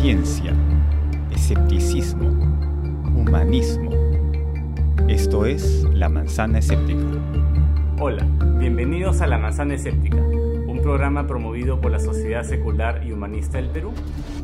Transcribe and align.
ciencia, 0.00 0.54
escepticismo, 1.32 2.28
humanismo. 3.16 3.90
Esto 5.08 5.44
es 5.44 5.82
La 5.92 6.08
Manzana 6.08 6.60
Escéptica. 6.60 7.02
Hola, 7.98 8.24
bienvenidos 8.60 9.22
a 9.22 9.26
La 9.26 9.38
Manzana 9.38 9.74
Escéptica, 9.74 10.18
un 10.18 10.78
programa 10.84 11.26
promovido 11.26 11.80
por 11.80 11.90
la 11.90 11.98
Sociedad 11.98 12.44
Secular 12.44 13.04
y 13.04 13.10
Humanista 13.10 13.58
del 13.58 13.70
Perú 13.70 13.92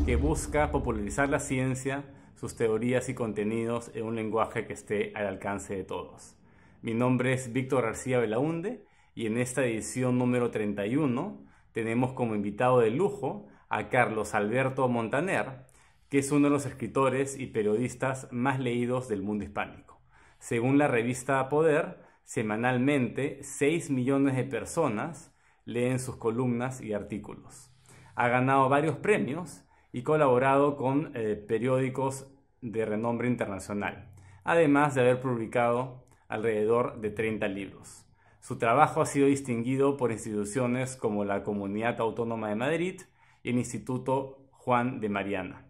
que 0.05 0.17
busca 0.17 0.73
popularizar 0.73 1.29
la 1.29 1.39
ciencia, 1.39 2.03
sus 2.35 2.57
teorías 2.57 3.09
y 3.09 3.15
contenidos 3.15 3.93
en 3.95 4.07
un 4.07 4.17
lenguaje 4.17 4.67
que 4.67 4.73
esté 4.73 5.13
al 5.15 5.29
alcance 5.29 5.77
de 5.77 5.85
todos. 5.85 6.35
Mi 6.83 6.95
nombre 6.95 7.33
es 7.33 7.53
Víctor 7.53 7.85
García 7.85 8.19
Belaunde 8.19 8.85
y 9.15 9.27
en 9.27 9.39
esta 9.39 9.65
edición 9.65 10.19
número 10.19 10.51
31 10.51 11.39
tenemos 11.71 12.13
como 12.13 12.35
invitado 12.35 12.81
de 12.81 12.91
lujo 12.91 13.47
a 13.69 13.89
Carlos 13.89 14.35
Alberto 14.35 14.89
Montaner, 14.89 15.65
que 16.09 16.19
es 16.19 16.31
uno 16.31 16.49
de 16.49 16.53
los 16.53 16.67
escritores 16.67 17.39
y 17.39 17.47
periodistas 17.47 18.29
más 18.31 18.61
leídos 18.61 19.09
del 19.09 19.23
mundo 19.23 19.45
hispánico. 19.45 20.01
Según 20.39 20.79
la 20.79 20.89
revista 20.89 21.49
Poder, 21.49 21.99
semanalmente 22.25 23.39
6 23.43 23.91
millones 23.91 24.37
de 24.37 24.45
personas 24.45 25.35
leen 25.65 25.99
sus 25.99 26.17
columnas 26.17 26.81
y 26.81 26.93
artículos. 26.93 27.71
Ha 28.15 28.29
ganado 28.29 28.69
varios 28.69 28.97
premios 28.97 29.65
y 29.93 30.03
colaborado 30.03 30.77
con 30.77 31.13
eh, 31.15 31.37
periódicos 31.37 32.29
de 32.61 32.85
renombre 32.85 33.29
internacional, 33.29 34.11
además 34.45 34.95
de 34.95 35.03
haber 35.03 35.21
publicado 35.21 36.05
alrededor 36.29 37.01
de 37.01 37.11
30 37.11 37.49
libros. 37.49 38.07
Su 38.41 38.59
trabajo 38.59 39.01
ha 39.01 39.07
sido 39.07 39.27
distinguido 39.27 39.97
por 39.97 40.13
instituciones 40.13 40.97
como 40.97 41.25
la 41.25 41.43
Comunidad 41.43 42.01
Autónoma 42.01 42.49
de 42.51 42.57
Madrid 42.57 43.01
el 43.45 43.59
Instituto 43.59 44.49
Juan 44.51 45.01
de 45.01 45.09
Mariana. 45.09 45.67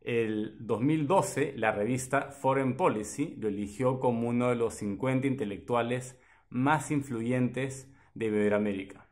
El 0.00 0.56
2012, 0.60 1.54
la 1.56 1.72
revista 1.72 2.30
Foreign 2.30 2.76
Policy 2.76 3.36
lo 3.38 3.48
eligió 3.48 4.00
como 4.00 4.28
uno 4.28 4.48
de 4.48 4.56
los 4.56 4.74
50 4.74 5.26
intelectuales 5.26 6.18
más 6.48 6.90
influyentes 6.90 7.92
de 8.14 8.26
Iberoamérica. 8.26 9.06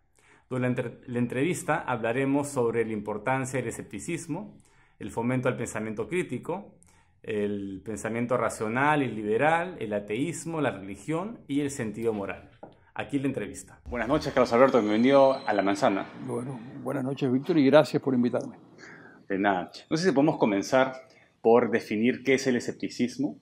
Durante 0.48 1.00
la 1.06 1.19
entrevista 1.19 1.81
hablaremos 1.81 2.48
sobre 2.48 2.84
la 2.84 2.92
importancia 2.92 3.58
del 3.58 3.69
escepticismo, 3.69 4.56
el 4.98 5.11
fomento 5.11 5.48
al 5.48 5.56
pensamiento 5.56 6.09
crítico, 6.09 6.77
el 7.22 7.83
pensamiento 7.84 8.36
racional 8.36 9.03
y 9.03 9.09
liberal, 9.09 9.77
el 9.81 9.92
ateísmo, 9.92 10.61
la 10.61 10.70
religión 10.70 11.41
y 11.48 11.61
el 11.61 11.70
sentido 11.70 12.12
moral. 12.12 12.50
Aquí 12.98 13.19
la 13.19 13.27
entrevista. 13.27 13.78
Buenas 13.91 14.08
noches, 14.08 14.33
Carlos 14.33 14.50
Alberto, 14.55 14.80
bienvenido 14.80 15.34
a 15.47 15.52
La 15.52 15.61
Manzana. 15.61 16.06
Bueno, 16.27 16.58
buenas 16.83 17.05
noches, 17.05 17.30
Víctor, 17.30 17.58
y 17.58 17.66
gracias 17.66 18.03
por 18.03 18.14
invitarme. 18.14 18.56
De 19.28 19.38
nada. 19.38 19.70
No 19.91 19.98
sé 19.98 20.08
si 20.08 20.12
podemos 20.12 20.38
comenzar 20.38 20.94
por 21.42 21.70
definir 21.70 22.22
qué 22.22 22.34
es 22.34 22.47
el 22.47 22.56
escepticismo 22.56 23.36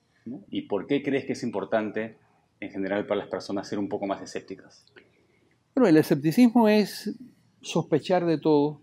y 0.51 0.63
por 0.63 0.89
qué 0.89 1.05
crees 1.05 1.25
que 1.25 1.35
es 1.35 1.45
importante 1.45 2.19
en 2.59 2.73
general 2.73 3.07
para 3.07 3.21
las 3.21 3.29
personas 3.29 3.69
ser 3.69 3.79
un 3.79 3.89
poco 3.89 4.09
más 4.09 4.21
escépticas. 4.21 4.87
Bueno, 5.77 5.89
el 5.89 5.99
escepticismo 5.99 6.69
es 6.69 7.15
sospechar 7.61 8.27
de 8.27 8.39
todo, 8.39 8.81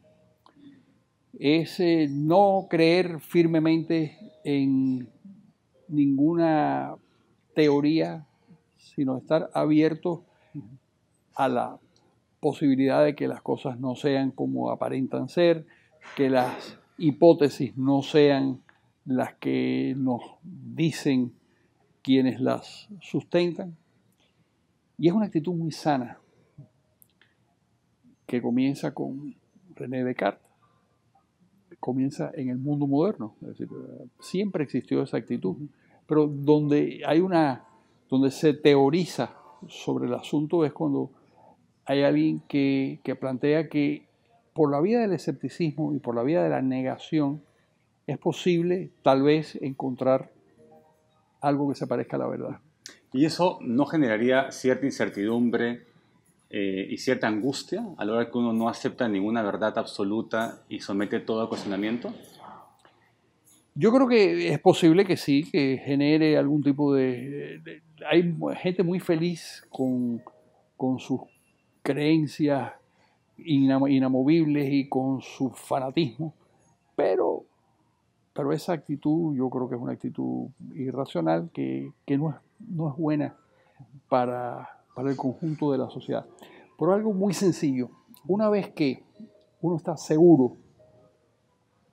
es 1.37 1.81
eh, 1.81 2.07
no 2.09 2.67
creer 2.69 3.19
firmemente 3.19 4.17
en 4.45 5.09
ninguna 5.89 6.95
teoría, 7.55 8.25
sino 8.77 9.17
estar 9.17 9.49
abierto 9.53 10.23
a 11.35 11.47
la 11.47 11.79
posibilidad 12.39 13.03
de 13.03 13.15
que 13.15 13.27
las 13.27 13.41
cosas 13.41 13.79
no 13.79 13.95
sean 13.95 14.31
como 14.31 14.71
aparentan 14.71 15.29
ser, 15.29 15.65
que 16.15 16.29
las 16.29 16.77
hipótesis 16.97 17.77
no 17.77 18.01
sean 18.01 18.61
las 19.05 19.35
que 19.35 19.93
nos 19.97 20.21
dicen 20.43 21.33
quienes 22.01 22.39
las 22.41 22.89
sustentan. 23.01 23.77
Y 24.97 25.07
es 25.07 25.13
una 25.13 25.25
actitud 25.25 25.53
muy 25.53 25.71
sana 25.71 26.19
que 28.25 28.41
comienza 28.41 28.93
con 28.93 29.35
René 29.75 30.03
Descartes 30.03 30.51
comienza 31.81 32.31
en 32.35 32.49
el 32.49 32.57
mundo 32.57 32.87
moderno. 32.87 33.35
Es 33.41 33.47
decir, 33.49 33.67
siempre 34.21 34.63
existió 34.63 35.01
esa 35.01 35.17
actitud. 35.17 35.57
Pero 36.07 36.27
donde 36.27 37.01
hay 37.05 37.19
una, 37.19 37.65
donde 38.09 38.31
se 38.31 38.53
teoriza 38.53 39.35
sobre 39.67 40.07
el 40.07 40.13
asunto 40.13 40.65
es 40.65 40.73
cuando 40.73 41.11
hay 41.85 42.03
alguien 42.03 42.41
que, 42.47 42.99
que 43.03 43.15
plantea 43.15 43.69
que 43.69 44.07
por 44.53 44.71
la 44.71 44.81
vía 44.81 44.99
del 44.99 45.13
escepticismo 45.13 45.93
y 45.93 45.99
por 45.99 46.15
la 46.15 46.23
vía 46.23 46.43
de 46.43 46.49
la 46.49 46.61
negación 46.61 47.41
es 48.07 48.17
posible 48.17 48.91
tal 49.01 49.23
vez 49.23 49.55
encontrar 49.61 50.31
algo 51.41 51.69
que 51.69 51.75
se 51.75 51.87
parezca 51.87 52.17
a 52.17 52.19
la 52.19 52.27
verdad. 52.27 52.59
¿Y 53.13 53.25
eso 53.25 53.59
no 53.61 53.85
generaría 53.85 54.51
cierta 54.51 54.85
incertidumbre 54.85 55.85
eh, 56.49 56.87
y 56.89 56.97
cierta 56.97 57.27
angustia 57.27 57.85
a 57.97 58.05
la 58.05 58.13
hora 58.13 58.29
que 58.29 58.37
uno 58.37 58.53
no 58.53 58.69
acepta 58.69 59.07
ninguna 59.07 59.41
verdad 59.41 59.77
absoluta 59.77 60.61
y 60.69 60.79
somete 60.79 61.19
todo 61.19 61.41
a 61.41 61.49
cuestionamiento? 61.49 62.13
Yo 63.73 63.91
creo 63.93 64.07
que 64.07 64.49
es 64.49 64.59
posible 64.59 65.05
que 65.05 65.15
sí, 65.15 65.49
que 65.49 65.81
genere 65.83 66.37
algún 66.37 66.61
tipo 66.61 66.93
de... 66.93 67.61
hay 68.09 68.35
gente 68.57 68.83
muy 68.83 68.99
feliz 68.99 69.65
con, 69.69 70.21
con 70.75 70.99
sus 70.99 71.21
creencias 71.81 72.73
inamovibles 73.37 74.71
y 74.71 74.89
con 74.89 75.21
su 75.21 75.49
fanatismo, 75.51 76.33
pero, 76.95 77.45
pero 78.33 78.51
esa 78.51 78.73
actitud 78.73 79.35
yo 79.35 79.49
creo 79.49 79.69
que 79.69 79.75
es 79.75 79.81
una 79.81 79.93
actitud 79.93 80.49
irracional 80.75 81.49
que, 81.53 81.91
que 82.05 82.17
no, 82.17 82.31
es, 82.31 82.35
no 82.59 82.89
es 82.89 82.97
buena 82.97 83.35
para, 84.09 84.69
para 84.93 85.09
el 85.09 85.15
conjunto 85.15 85.71
de 85.71 85.77
la 85.77 85.89
sociedad. 85.89 86.25
Por 86.77 86.91
algo 86.91 87.13
muy 87.13 87.33
sencillo. 87.33 87.89
Una 88.27 88.49
vez 88.49 88.69
que 88.69 89.03
uno 89.61 89.77
está 89.77 89.95
seguro 89.97 90.57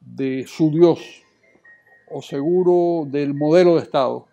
de 0.01 0.45
su 0.47 0.71
Dios, 0.71 1.23
o 2.11 2.23
seguro 2.23 3.07
del 3.11 3.35
modelo 3.35 3.77
de 3.77 3.83
Estado, 3.83 4.27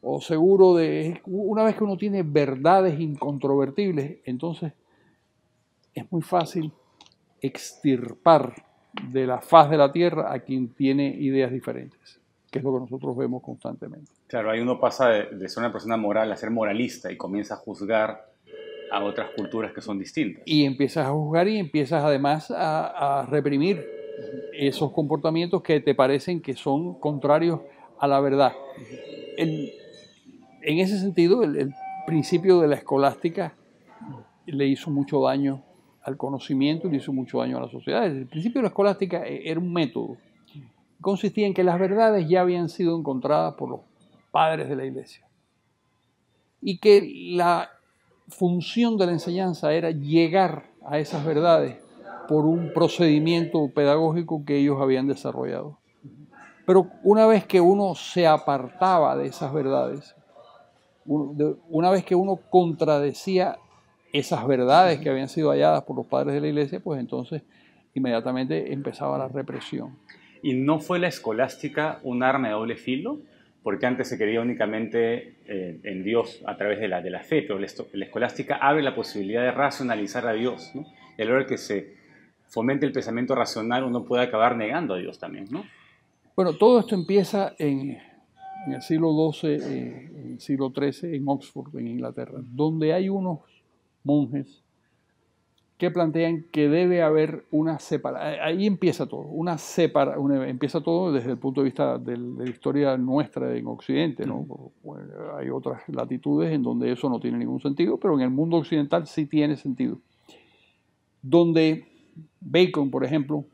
o 0.00 0.20
seguro 0.20 0.74
de... 0.74 1.20
Una 1.26 1.64
vez 1.64 1.76
que 1.76 1.84
uno 1.84 1.96
tiene 1.96 2.22
verdades 2.22 2.98
incontrovertibles, 2.98 4.18
entonces 4.24 4.72
es 5.94 6.10
muy 6.10 6.22
fácil 6.22 6.72
extirpar 7.40 8.54
de 9.10 9.26
la 9.26 9.40
faz 9.40 9.70
de 9.70 9.76
la 9.76 9.90
tierra 9.90 10.32
a 10.32 10.40
quien 10.40 10.68
tiene 10.68 11.08
ideas 11.08 11.50
diferentes, 11.50 12.20
que 12.50 12.58
es 12.58 12.64
lo 12.64 12.72
que 12.74 12.80
nosotros 12.80 13.16
vemos 13.16 13.42
constantemente. 13.42 14.10
Claro, 14.26 14.50
ahí 14.50 14.60
uno 14.60 14.78
pasa 14.78 15.08
de, 15.08 15.48
ser 15.48 15.62
una 15.62 15.72
persona 15.72 15.96
moral 15.96 16.30
a 16.32 16.36
ser 16.36 16.50
moralista 16.50 17.10
y 17.10 17.16
comienza 17.16 17.54
a 17.54 17.56
juzgar 17.58 18.30
a 18.90 19.02
otras 19.02 19.30
culturas 19.30 19.72
que 19.72 19.80
son 19.80 19.98
distintas. 19.98 20.42
Y 20.46 20.64
empiezas 20.64 21.06
a 21.06 21.10
juzgar 21.10 21.48
y 21.48 21.58
empiezas 21.58 22.04
además 22.04 22.52
a, 22.54 23.26
reprimir 23.28 23.86
esos 24.52 24.92
comportamientos 24.92 25.62
que 25.62 25.80
te 25.80 25.94
parecen 25.94 26.40
que 26.40 26.54
son 26.54 26.94
contrarios 26.98 27.60
a 27.98 28.06
la 28.06 28.20
verdad. 28.20 28.52
en 29.36 30.78
ese 30.78 30.98
sentido, 30.98 31.42
el, 31.42 31.56
el 31.56 31.74
principio 32.06 32.60
de 32.60 32.68
la 32.68 32.76
escolástica 32.76 33.54
le 34.46 34.66
hizo 34.66 34.90
mucho 34.90 35.20
daño 35.20 35.62
al 36.02 36.16
conocimiento 36.16 36.88
y 36.88 36.90
le 36.90 36.96
hizo 36.98 37.12
mucho 37.12 37.38
daño 37.38 37.58
a 37.58 37.62
la 37.62 37.68
sociedad. 37.68 38.04
El 38.04 38.26
principio 38.26 38.58
de 38.58 38.62
la 38.62 38.68
escolástica 38.68 39.24
e, 39.26 39.48
era 39.48 39.60
un 39.60 39.72
método. 39.72 40.16
Consistía 41.00 41.46
en 41.46 41.54
que 41.54 41.64
las 41.64 41.78
verdades 41.78 42.28
ya 42.28 42.40
habían 42.40 42.68
sido 42.68 42.96
encontradas 42.98 43.54
por 43.54 43.68
los 43.68 43.80
padres 44.30 44.68
de 44.68 44.76
la 44.76 44.84
iglesia. 44.84 45.26
Y 46.60 46.78
que 46.78 47.08
la 47.34 47.70
función 48.28 48.96
de 48.96 49.06
la 49.06 49.12
enseñanza 49.12 49.72
era 49.72 49.90
llegar 49.90 50.70
a 50.84 50.98
esas 50.98 51.24
verdades 51.24 51.76
por 52.28 52.44
un 52.44 52.72
procedimiento 52.72 53.70
pedagógico 53.74 54.44
que 54.44 54.58
ellos 54.58 54.80
habían 54.80 55.06
desarrollado. 55.06 55.78
Pero 56.66 56.88
una 57.02 57.26
vez 57.26 57.44
que 57.44 57.60
uno 57.60 57.94
se 57.94 58.26
apartaba 58.26 59.16
de 59.16 59.26
esas 59.26 59.52
verdades, 59.52 60.14
una 61.04 61.90
vez 61.90 62.04
que 62.04 62.14
uno 62.14 62.38
contradecía 62.50 63.56
esas 64.12 64.46
verdades 64.46 65.00
que 65.00 65.10
habían 65.10 65.28
sido 65.28 65.50
halladas 65.50 65.82
por 65.84 65.96
los 65.96 66.06
padres 66.06 66.34
de 66.34 66.40
la 66.40 66.48
iglesia, 66.48 66.80
pues 66.80 67.00
entonces 67.00 67.42
inmediatamente 67.94 68.72
empezaba 68.72 69.18
la 69.18 69.28
represión. 69.28 69.98
¿Y 70.42 70.54
no 70.54 70.80
fue 70.80 70.98
la 70.98 71.08
escolástica 71.08 72.00
un 72.02 72.22
arma 72.22 72.48
de 72.48 72.54
doble 72.54 72.76
filo? 72.76 73.18
porque 73.62 73.86
antes 73.86 74.08
se 74.08 74.18
creía 74.18 74.40
únicamente 74.40 75.36
eh, 75.46 75.80
en 75.84 76.02
Dios 76.02 76.42
a 76.46 76.56
través 76.56 76.80
de 76.80 76.88
la, 76.88 77.00
de 77.00 77.10
la 77.10 77.20
fe, 77.20 77.42
pero 77.42 77.58
la, 77.58 77.66
escolástica 77.66 78.56
abre 78.56 78.82
la 78.82 78.94
posibilidad 78.94 79.42
de 79.42 79.52
racionalizar 79.52 80.26
a 80.26 80.32
Dios, 80.32 80.72
¿no? 80.74 80.84
Y 81.16 81.22
a 81.22 81.24
la 81.24 81.32
hora 81.32 81.46
que 81.46 81.58
se 81.58 82.01
fomente 82.52 82.84
el 82.84 82.92
pensamiento 82.92 83.34
racional, 83.34 83.82
uno 83.82 84.04
puede 84.04 84.22
acabar 84.22 84.56
negando 84.56 84.94
a 84.94 84.98
Dios 84.98 85.18
también, 85.18 85.46
¿no? 85.50 85.64
Bueno, 86.36 86.52
todo 86.52 86.80
esto 86.80 86.94
empieza 86.94 87.54
en, 87.58 87.96
en 88.66 88.72
el 88.74 88.82
siglo 88.82 89.10
XII, 89.32 89.50
eh, 89.50 90.10
en 90.14 90.32
el 90.32 90.40
siglo 90.40 90.70
XIII, 90.70 91.16
en 91.16 91.24
Oxford, 91.26 91.74
en 91.78 91.88
Inglaterra, 91.88 92.38
donde 92.42 92.92
hay 92.92 93.08
unos 93.08 93.40
monjes 94.04 94.62
que 95.78 95.90
plantean 95.90 96.44
que 96.52 96.68
debe 96.68 97.02
haber 97.02 97.46
una 97.50 97.78
separación. 97.78 98.40
Ahí 98.44 98.66
empieza 98.66 99.06
todo, 99.06 99.22
una 99.22 99.56
separa, 99.56 100.16
empieza 100.46 100.82
todo 100.82 101.10
desde 101.10 101.30
el 101.30 101.38
punto 101.38 101.62
de 101.62 101.64
vista 101.64 101.98
de 101.98 102.18
la 102.18 102.48
historia 102.48 102.96
nuestra 102.98 103.56
en 103.56 103.66
Occidente. 103.66 104.26
¿no? 104.26 104.46
hay 105.38 105.48
otras 105.48 105.82
latitudes 105.88 106.52
en 106.52 106.62
donde 106.62 106.92
eso 106.92 107.08
no 107.08 107.18
tiene 107.18 107.38
ningún 107.38 107.60
sentido, 107.60 107.96
pero 107.96 108.14
en 108.14 108.20
el 108.20 108.30
mundo 108.30 108.58
occidental 108.58 109.06
sí 109.06 109.24
tiene 109.26 109.56
sentido. 109.56 109.98
Donde 111.22 111.91
Bacon, 112.44 112.90
por 112.90 113.04
ejemplo, 113.04 113.44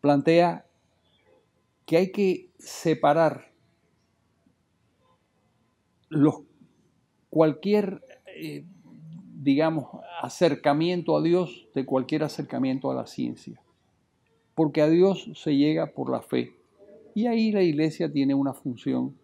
plantea 0.00 0.66
que 1.86 1.96
hay 1.96 2.12
que 2.12 2.50
separar 2.58 3.50
cualquier 7.30 8.02
eh, 8.26 8.64
digamos, 9.40 9.86
acercamiento 10.20 11.16
a 11.16 11.22
Dios 11.22 11.66
de 11.74 11.86
cualquier 11.86 12.24
acercamiento 12.24 12.90
a 12.90 12.94
la 12.94 13.06
ciencia. 13.06 13.60
Porque 14.54 14.82
a 14.82 14.88
Dios 14.88 15.30
se 15.34 15.56
llega 15.56 15.92
por 15.92 16.10
la 16.10 16.20
fe. 16.20 16.52
Y 17.14 17.26
ahí 17.26 17.50
la 17.50 17.62
iglesia 17.62 18.12
tiene 18.12 18.34
una 18.34 18.52
función 18.52 19.16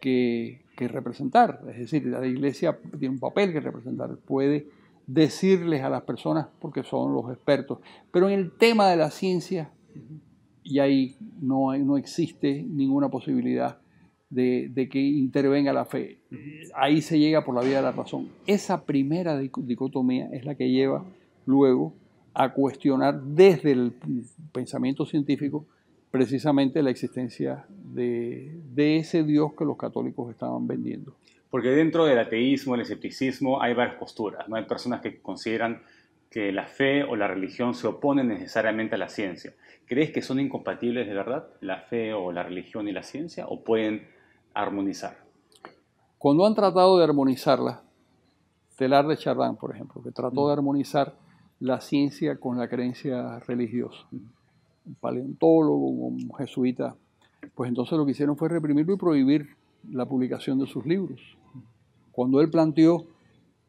que, 0.00 0.60
representar. 0.76 1.60
Es 1.70 1.78
decir, 1.78 2.04
la 2.06 2.26
iglesia 2.26 2.78
tiene 2.98 3.14
un 3.14 3.20
papel 3.20 3.52
que 3.52 3.60
representar. 3.60 4.16
Puede 4.16 4.66
decirles 5.06 5.82
a 5.82 5.90
las 5.90 6.02
personas 6.02 6.48
porque 6.60 6.82
son 6.82 7.12
los 7.14 7.30
expertos. 7.30 7.78
Pero 8.10 8.28
en 8.28 8.38
el 8.38 8.52
tema 8.52 8.88
de 8.88 8.96
la 8.96 9.10
ciencia, 9.10 9.70
y 10.62 10.78
ahí 10.78 11.16
no, 11.40 11.76
no 11.78 11.96
existe 11.96 12.62
ninguna 12.62 13.08
posibilidad 13.08 13.78
de, 14.34 14.88
que 14.90 15.00
intervenga 15.00 15.72
la 15.72 15.84
fe. 15.84 16.18
Ahí 16.74 17.02
se 17.02 17.18
llega 17.18 17.44
por 17.44 17.54
la 17.54 17.62
vía 17.62 17.76
de 17.76 17.82
la 17.82 17.92
razón. 17.92 18.28
Esa 18.46 18.84
primera 18.84 19.38
dicotomía 19.38 20.28
es 20.32 20.44
la 20.44 20.54
que 20.54 20.70
lleva 20.70 21.04
luego 21.46 21.94
a 22.32 22.52
cuestionar 22.52 23.22
desde 23.22 23.72
el 23.72 23.92
pensamiento 24.52 25.06
científico 25.06 25.66
precisamente 26.10 26.82
la 26.82 26.90
existencia 26.90 27.66
de, 27.68 28.60
ese 28.76 29.24
Dios 29.24 29.52
que 29.56 29.64
los 29.64 29.76
católicos 29.76 30.30
estaban 30.30 30.66
vendiendo. 30.66 31.16
Porque 31.54 31.70
dentro 31.70 32.04
del 32.04 32.18
ateísmo, 32.18 32.74
el 32.74 32.80
escepticismo, 32.80 33.62
hay 33.62 33.74
varias 33.74 33.96
posturas. 33.96 34.48
¿no? 34.48 34.56
Hay 34.56 34.64
personas 34.64 35.00
que 35.00 35.22
consideran 35.22 35.82
que 36.28 36.50
la 36.50 36.66
fe 36.66 37.04
o 37.04 37.14
la 37.14 37.28
religión 37.28 37.74
se 37.74 37.86
oponen 37.86 38.26
necesariamente 38.26 38.96
a 38.96 38.98
la 38.98 39.08
ciencia. 39.08 39.54
¿Crees 39.86 40.10
que 40.10 40.20
son 40.20 40.40
incompatibles 40.40 41.06
de 41.06 41.14
verdad 41.14 41.46
la 41.60 41.82
fe 41.82 42.12
o 42.12 42.32
la 42.32 42.42
religión 42.42 42.88
y 42.88 42.92
la 42.92 43.04
ciencia 43.04 43.46
o 43.46 43.62
pueden 43.62 44.08
armonizar? 44.52 45.16
Cuando 46.18 46.44
han 46.44 46.56
tratado 46.56 46.98
de 46.98 47.04
armonizarla, 47.04 47.84
Telar 48.76 49.06
de 49.06 49.16
Chardin, 49.16 49.54
por 49.54 49.72
ejemplo, 49.72 50.02
que 50.02 50.10
trató 50.10 50.48
de 50.48 50.56
mm. 50.56 50.58
armonizar 50.58 51.14
la 51.60 51.80
ciencia 51.80 52.36
con 52.36 52.58
la 52.58 52.66
creencia 52.66 53.38
religiosa, 53.46 54.04
un 54.10 54.94
paleontólogo, 55.00 55.86
un 55.86 56.32
jesuita, 56.36 56.96
pues 57.54 57.68
entonces 57.68 57.96
lo 57.96 58.04
que 58.04 58.10
hicieron 58.10 58.36
fue 58.36 58.48
reprimirlo 58.48 58.94
y 58.94 58.98
prohibir 58.98 59.63
la 59.90 60.06
publicación 60.06 60.58
de 60.58 60.66
sus 60.66 60.86
libros. 60.86 61.20
Cuando 62.12 62.40
él 62.40 62.50
planteó 62.50 63.06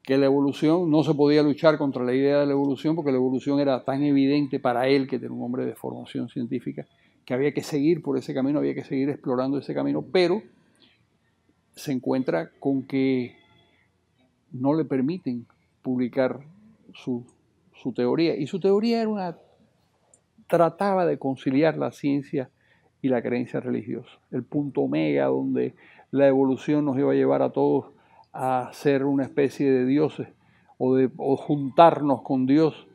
que 0.03 0.17
la 0.17 0.25
evolución 0.25 0.89
no 0.91 1.03
se 1.03 1.13
podía 1.13 1.41
luchar 1.41 1.77
contra 1.77 2.03
la 2.03 2.13
idea 2.13 2.39
de 2.39 2.45
la 2.45 2.51
evolución 2.51 2.95
porque 2.95 3.11
la 3.11 3.17
evolución 3.17 3.59
era 3.59 3.83
tan 3.83 4.03
evidente 4.03 4.59
para 4.59 4.87
él, 4.87 5.07
que 5.07 5.15
era 5.15 5.31
un 5.31 5.41
hombre 5.41 5.65
de 5.65 5.75
formación 5.75 6.29
científica, 6.29 6.85
que 7.25 7.33
había 7.33 7.53
que 7.53 7.63
seguir 7.63 8.03
por 8.03 8.17
ese 8.17 8.33
camino, 8.33 8.59
había 8.59 8.75
que 8.75 8.83
seguir 8.83 9.09
explorando 9.09 9.57
ese 9.57 9.73
camino, 9.73 10.05
pero 10.11 10.43
se 11.75 11.91
encuentra 11.91 12.51
con 12.59 12.83
que 12.83 13.35
no 14.51 14.73
le 14.73 14.85
permiten 14.85 15.47
publicar 15.81 16.39
su, 16.93 17.25
teoría. 17.95 18.35
Y 18.35 18.47
su 18.47 18.59
teoría 18.59 19.01
era 19.01 19.09
una, 19.09 19.37
trataba 20.47 21.05
de 21.05 21.17
conciliar 21.17 21.77
la 21.77 21.91
ciencia 21.91 22.49
y 23.01 23.09
la 23.09 23.21
creencia 23.21 23.59
religiosa. 23.59 24.11
El 24.31 24.43
punto 24.43 24.81
omega 24.81 25.25
donde 25.25 25.75
la 26.15 26.27
evolución 26.27 26.85
nos 26.85 26.97
iba 26.97 27.11
a 27.11 27.15
llevar 27.15 27.41
a 27.41 27.49
todos 27.49 27.87
a 28.31 28.69
ser 28.71 29.03
una 29.03 29.23
especie 29.23 29.69
de 29.69 29.85
dioses 29.85 30.29
o 30.77 30.95
de 30.95 31.09
juntarnos 31.17 32.21
con 32.21 32.45
Dios. 32.45 32.87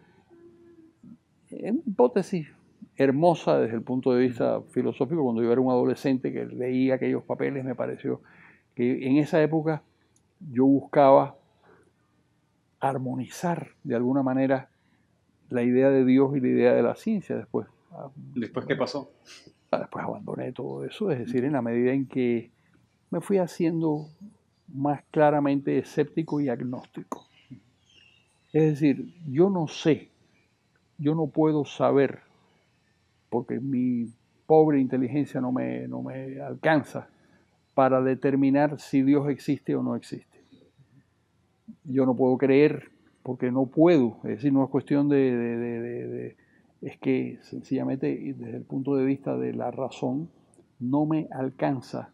Es 1.50 1.70
una 1.70 1.82
hipótesis 1.86 2.48
hermosa 2.96 3.58
desde 3.58 3.76
el 3.76 3.82
punto 3.82 4.14
de 4.14 4.22
vista 4.22 4.62
filosófico. 4.70 5.22
Cuando 5.22 5.42
yo 5.42 5.52
era 5.52 5.60
un 5.60 5.70
adolescente 5.70 6.32
que 6.32 6.46
leía 6.46 6.94
aquellos 6.94 7.22
papeles 7.22 7.62
me 7.62 7.74
pareció 7.74 8.22
que 8.74 9.06
en 9.06 9.18
esa 9.18 9.42
época 9.42 9.82
yo 10.50 10.64
buscaba 10.64 11.36
armonizar 12.78 13.68
de 13.84 13.96
alguna 13.96 14.22
manera 14.22 14.70
la 15.50 15.62
idea 15.62 15.90
de 15.90 16.06
Dios 16.06 16.34
y 16.36 16.40
la 16.40 16.48
idea 16.48 16.72
de 16.72 16.82
la 16.82 16.94
ciencia 16.94 17.36
después. 17.36 17.66
¿Después 18.34 18.64
qué 18.64 18.76
pasó? 18.76 19.12
Ah, 19.70 19.80
después 19.80 20.02
abandoné 20.02 20.52
todo 20.52 20.86
eso, 20.86 21.10
es 21.10 21.18
decir, 21.18 21.44
en 21.44 21.52
la 21.52 21.60
medida 21.60 21.92
en 21.92 22.06
que 22.06 22.50
me 23.10 23.20
fui 23.20 23.38
haciendo 23.38 24.08
más 24.68 25.02
claramente 25.10 25.78
escéptico 25.78 26.40
y 26.40 26.48
agnóstico. 26.48 27.26
Es 28.52 28.62
decir, 28.64 29.14
yo 29.28 29.50
no 29.50 29.68
sé, 29.68 30.08
yo 30.98 31.14
no 31.14 31.26
puedo 31.26 31.64
saber, 31.64 32.20
porque 33.28 33.60
mi 33.60 34.12
pobre 34.46 34.80
inteligencia 34.80 35.40
no 35.40 35.52
me, 35.52 35.86
no 35.86 36.02
me 36.02 36.40
alcanza 36.40 37.08
para 37.74 38.02
determinar 38.02 38.80
si 38.80 39.02
Dios 39.02 39.28
existe 39.28 39.74
o 39.74 39.82
no 39.82 39.94
existe. 39.94 40.38
Yo 41.84 42.06
no 42.06 42.14
puedo 42.14 42.36
creer 42.38 42.90
porque 43.22 43.52
no 43.52 43.66
puedo, 43.66 44.16
es 44.24 44.30
decir, 44.30 44.52
no 44.52 44.64
es 44.64 44.70
cuestión 44.70 45.08
de, 45.08 46.36
es 46.80 46.98
que 46.98 47.38
sencillamente 47.42 48.34
desde 48.36 48.56
el 48.56 48.64
punto 48.64 48.96
de 48.96 49.04
vista 49.04 49.36
de 49.36 49.52
la 49.52 49.70
razón, 49.70 50.30
no 50.78 51.06
me 51.06 51.28
alcanza 51.30 52.12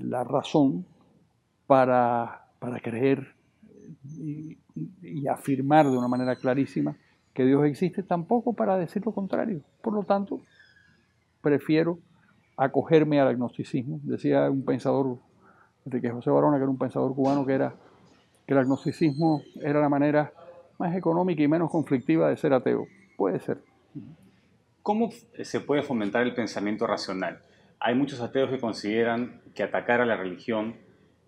la 0.00 0.24
razón 0.24 0.86
para, 1.66 2.46
para 2.58 2.80
creer 2.80 3.34
y, 4.18 4.58
afirmar 5.28 5.88
de 5.88 5.96
una 5.96 6.08
manera 6.08 6.36
clarísima 6.36 6.96
que 7.32 7.44
Dios 7.44 7.64
existe, 7.64 8.02
tampoco 8.02 8.52
para 8.52 8.76
decir 8.76 9.04
lo 9.04 9.12
contrario. 9.12 9.62
Por 9.82 9.94
lo 9.94 10.04
tanto, 10.04 10.40
prefiero 11.40 11.98
acogerme 12.56 13.20
al 13.20 13.28
agnosticismo. 13.28 14.00
Decía 14.02 14.50
un 14.50 14.64
pensador, 14.64 15.18
Enrique 15.84 16.10
José 16.10 16.30
Barona, 16.30 16.56
que 16.56 16.62
era 16.62 16.70
un 16.70 16.78
pensador 16.78 17.14
cubano, 17.14 17.44
que 17.44 17.54
era 17.54 17.74
que 18.46 18.52
el 18.52 18.58
agnosticismo 18.58 19.42
era 19.62 19.80
la 19.80 19.88
manera 19.88 20.32
más 20.78 20.94
económica 20.94 21.42
y 21.42 21.48
menos 21.48 21.70
conflictiva 21.70 22.28
de 22.28 22.36
ser 22.36 22.52
ateo. 22.52 22.86
Puede 23.16 23.40
ser. 23.40 23.62
¿Cómo 24.82 25.10
se 25.42 25.60
puede 25.60 25.82
fomentar 25.82 26.22
el 26.22 26.34
pensamiento 26.34 26.86
racional? 26.86 27.40
Hay 27.86 27.94
muchos 27.94 28.22
ateos 28.22 28.48
que 28.48 28.58
consideran 28.58 29.42
que 29.54 29.62
atacar 29.62 30.00
a 30.00 30.06
la 30.06 30.16
religión 30.16 30.76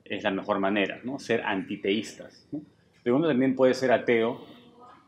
es 0.07 0.25
la 0.25 0.31
mejor 0.31 0.59
manera, 0.59 1.01
¿no? 1.05 1.19
ser 1.19 1.43
antiteístas. 1.43 2.49
Pero 3.03 3.17
uno 3.17 3.29
también 3.29 3.55
puede 3.55 3.75
ser 3.75 3.93
ateo 3.93 4.41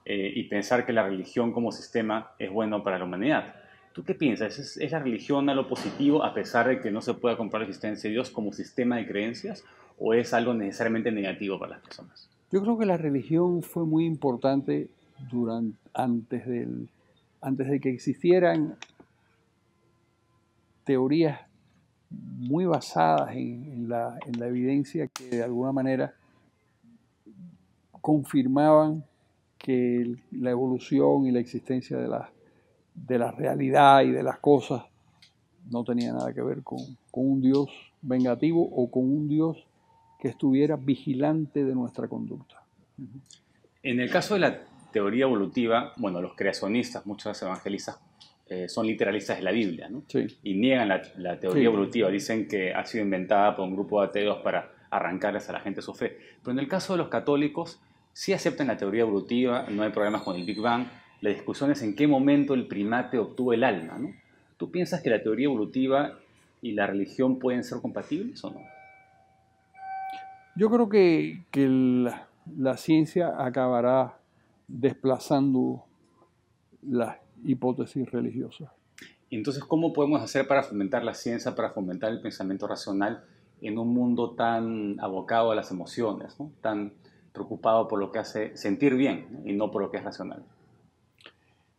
eh, 0.04 0.30
y 0.34 0.44
pensar 0.44 0.84
que 0.84 0.92
la 0.92 1.04
religión 1.04 1.52
como 1.52 1.72
sistema 1.72 2.32
es 2.38 2.50
bueno 2.50 2.84
para 2.84 2.98
la 2.98 3.06
humanidad. 3.06 3.54
¿Tú 3.94 4.04
qué 4.04 4.14
piensas? 4.14 4.76
¿Es, 4.76 4.92
la 4.92 4.98
religión 4.98 5.48
algo 5.48 5.66
positivo 5.66 6.22
a 6.22 6.34
pesar 6.34 6.68
de 6.68 6.80
que 6.80 6.90
no 6.90 7.00
se 7.00 7.14
pueda 7.14 7.38
comprar 7.38 7.62
la 7.62 7.68
existencia 7.68 8.08
de 8.08 8.12
Dios 8.12 8.28
como 8.28 8.52
sistema 8.52 8.96
de 8.98 9.06
creencias? 9.06 9.64
¿O 9.98 10.12
es 10.12 10.34
algo 10.34 10.52
necesariamente 10.52 11.10
negativo 11.10 11.58
para 11.58 11.76
las 11.76 11.80
personas? 11.80 12.28
Yo 12.52 12.60
creo 12.60 12.76
que 12.76 12.84
la 12.84 12.98
religión 12.98 13.62
fue 13.62 13.86
muy 13.86 14.04
importante 14.04 14.88
durante, 15.32 15.78
antes, 15.94 16.46
del, 16.46 16.90
antes 17.40 17.70
de 17.70 17.80
que 17.80 17.88
existieran 17.88 18.76
teorías 20.88 21.38
muy 22.08 22.64
basadas 22.64 23.36
en, 23.36 23.90
la, 23.90 24.18
en 24.24 24.40
la 24.40 24.46
evidencia 24.46 25.06
que 25.08 25.28
de 25.28 25.42
alguna 25.42 25.70
manera 25.70 26.14
confirmaban 28.00 29.04
que 29.58 30.16
la 30.30 30.50
evolución 30.50 31.26
y 31.26 31.30
la 31.30 31.40
existencia 31.40 31.98
de 31.98 32.08
las 32.08 32.30
de 32.94 33.18
la 33.18 33.30
realidad 33.30 34.00
y 34.02 34.12
de 34.12 34.22
las 34.22 34.38
cosas 34.38 34.82
no 35.70 35.84
tenía 35.84 36.14
nada 36.14 36.32
que 36.32 36.40
ver 36.40 36.62
con, 36.62 36.78
un 37.12 37.42
Dios 37.42 37.68
vengativo 38.00 38.62
o 38.62 38.90
con 38.90 39.04
un 39.04 39.28
Dios 39.28 39.66
que 40.18 40.28
estuviera 40.28 40.76
vigilante 40.76 41.64
de 41.64 41.74
nuestra 41.74 42.08
conducta. 42.08 42.62
En 43.82 44.00
el 44.00 44.10
caso 44.10 44.34
de 44.34 44.40
la 44.40 44.58
teoría 44.90 45.24
evolutiva, 45.26 45.92
bueno, 45.96 46.22
los 46.22 46.34
creacionistas, 46.34 47.04
muchos 47.04 47.40
evangelistas, 47.42 48.00
eh, 48.48 48.68
son 48.68 48.86
literalistas 48.86 49.38
de 49.38 49.42
la 49.42 49.52
Biblia, 49.52 49.88
¿no? 49.88 50.02
Y 50.42 50.54
niegan 50.54 50.88
la, 50.88 51.38
teoría 51.38 51.66
evolutiva, 51.66 52.08
dicen 52.10 52.48
que 52.48 52.72
ha 52.72 52.84
sido 52.84 53.04
inventada 53.04 53.54
por 53.56 53.66
un 53.66 53.74
grupo 53.74 54.00
de 54.00 54.08
ateos 54.08 54.38
para 54.38 54.72
arrancarles 54.90 55.48
a 55.48 55.52
la 55.52 55.60
gente 55.60 55.82
su 55.82 55.94
fe. 55.94 56.18
Pero 56.40 56.52
en 56.52 56.58
el 56.58 56.68
caso 56.68 56.94
de 56.94 56.98
los 56.98 57.08
católicos, 57.08 57.80
sí 58.12 58.32
aceptan 58.32 58.68
la 58.68 58.76
teoría 58.76 59.02
evolutiva, 59.02 59.66
no 59.70 59.82
hay 59.82 59.90
problemas 59.90 60.22
con 60.22 60.36
el 60.36 60.44
Big 60.44 60.60
Bang, 60.60 60.86
la 61.20 61.30
discusión 61.30 61.70
es 61.70 61.82
en 61.82 61.96
qué 61.96 62.06
momento 62.06 62.54
el 62.54 62.66
primate 62.66 63.18
obtuvo 63.18 63.52
el 63.52 63.64
alma. 63.64 63.98
¿no? 63.98 64.12
¿Tú 64.56 64.70
piensas 64.70 65.02
que 65.02 65.10
la 65.10 65.22
teoría 65.22 65.46
evolutiva 65.46 66.18
y 66.62 66.72
la 66.72 66.86
religión 66.86 67.38
pueden 67.38 67.64
ser 67.64 67.80
compatibles 67.80 68.42
o 68.44 68.50
no? 68.50 68.60
Yo 70.56 70.70
creo 70.70 70.88
que, 70.88 71.44
la, 72.56 72.76
ciencia 72.76 73.34
acabará 73.38 74.18
desplazando 74.66 75.84
las 76.82 77.16
hipótesis 77.44 78.10
religiosas. 78.10 78.70
Entonces, 79.30 79.62
¿cómo 79.64 79.92
podemos 79.92 80.22
hacer 80.22 80.46
para 80.46 80.62
fomentar 80.62 81.04
la 81.04 81.14
ciencia, 81.14 81.54
para 81.54 81.70
fomentar 81.70 82.10
el 82.10 82.20
pensamiento 82.20 82.66
racional 82.66 83.24
en 83.60 83.78
un 83.78 83.92
mundo 83.92 84.30
tan 84.30 84.98
abocado 85.00 85.50
a 85.50 85.54
las 85.54 85.70
emociones, 85.70 86.36
tan 86.60 86.92
preocupado 87.32 87.88
por 87.88 87.98
lo 87.98 88.10
que 88.10 88.18
hace 88.20 88.56
sentir 88.56 88.94
bien 88.94 89.42
y 89.44 89.52
no 89.52 89.70
por 89.70 89.82
lo 89.82 89.90
que 89.90 89.98
es 89.98 90.04
racional? 90.04 90.44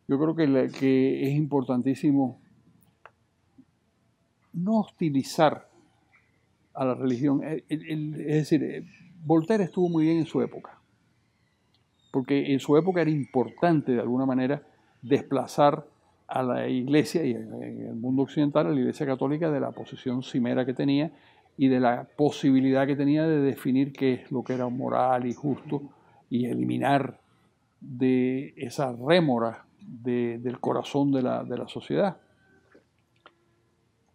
Yo 0.06 0.18
creo 0.18 0.34
que, 0.34 0.70
que 0.78 1.24
es 1.24 1.36
importantísimo 1.36 2.40
no 4.52 4.80
hostilizar 4.80 5.68
a 6.74 6.84
la 6.84 6.94
religión. 6.94 7.42
es 7.44 7.68
decir, 7.68 8.62
eh, 8.62 8.84
Voltaire 9.24 9.64
estuvo 9.64 9.88
muy 9.88 10.04
bien 10.04 10.18
en 10.18 10.26
su 10.26 10.40
época, 10.40 10.80
porque 12.10 12.52
en 12.52 12.60
su 12.60 12.76
época 12.76 13.02
era 13.02 13.10
importante 13.10 13.92
de 13.92 14.00
alguna 14.00 14.26
manera 14.26 14.62
desplazar 15.02 15.86
a 16.26 16.42
la 16.42 16.68
iglesia 16.68 17.24
y 17.24 17.32
en 17.32 17.52
el 17.86 17.94
mundo 17.94 18.22
occidental, 18.22 18.66
a 18.66 18.70
la 18.70 18.78
iglesia 18.78 19.04
católica, 19.04 19.50
de 19.50 19.60
la 19.60 19.72
posición 19.72 20.22
cimera 20.22 20.64
que 20.64 20.74
tenía 20.74 21.10
y 21.56 21.68
de 21.68 21.80
la 21.80 22.06
posibilidad 22.16 22.86
que 22.86 22.96
tenía 22.96 23.26
de 23.26 23.40
definir 23.40 23.92
qué 23.92 24.14
es 24.14 24.30
lo 24.30 24.44
que 24.44 24.54
era 24.54 24.68
moral 24.68 25.26
y 25.26 25.34
justo 25.34 25.82
y 26.30 26.46
eliminar 26.46 27.20
de 27.80 28.54
esa 28.56 28.92
rémora 28.92 29.64
del 29.80 30.60
corazón 30.60 31.10
de 31.10 31.22
la, 31.22 31.42
de 31.42 31.58
la 31.58 31.68
sociedad. 31.68 32.16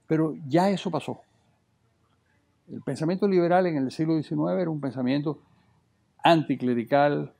Pero 0.07 0.35
ya 0.47 0.69
eso 0.69 0.89
pasó. 0.89 1.21
El 2.71 2.81
pensamiento 2.81 3.27
liberal 3.27 3.67
en 3.67 3.77
el 3.77 3.91
siglo 3.91 4.21
XIX 4.21 4.59
era 4.59 4.69
un 4.69 4.79
pensamiento 4.79 5.39
anticlerical, 6.23 7.33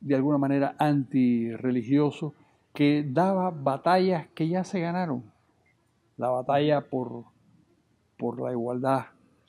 de 0.00 0.14
alguna 0.14 0.38
manera 0.38 0.74
antirreligioso, 0.78 2.34
que 2.78 3.04
daba 3.04 3.50
batallas 3.50 4.28
que 4.36 4.46
ya 4.46 4.62
se 4.62 4.78
ganaron. 4.78 5.24
La 6.16 6.28
batalla 6.28 6.80
por, 6.80 7.24
por 8.16 8.40
la 8.40 8.52
igualdad 8.52 9.06